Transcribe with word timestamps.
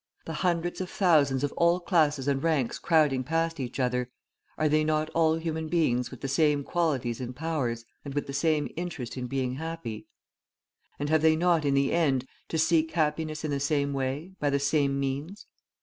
The 0.25 0.33
hundreds 0.41 0.81
of 0.81 0.89
thousands 0.89 1.43
of 1.43 1.51
all 1.51 1.79
classes 1.79 2.27
and 2.27 2.41
ranks 2.41 2.79
crowding 2.79 3.23
past 3.23 3.59
each 3.59 3.79
other, 3.79 4.09
are 4.57 4.67
they 4.67 4.83
not 4.83 5.11
all 5.11 5.35
human 5.35 5.67
beings 5.67 6.09
with 6.09 6.21
the 6.21 6.27
same 6.27 6.63
qualities 6.63 7.21
and 7.21 7.35
powers, 7.35 7.85
and 8.03 8.15
with 8.15 8.25
the 8.25 8.33
same 8.33 8.67
interest 8.75 9.15
in 9.15 9.27
being 9.27 9.57
happy? 9.57 10.07
And 10.97 11.09
have 11.09 11.21
they 11.21 11.35
not, 11.35 11.65
in 11.65 11.75
the 11.75 11.91
end, 11.91 12.25
to 12.49 12.57
seek 12.57 12.89
happiness 12.93 13.45
in 13.45 13.51
the 13.51 13.59
same 13.59 13.93
way, 13.93 14.31
by 14.39 14.49
the 14.49 14.57
same 14.59 14.99
means? 14.99 15.45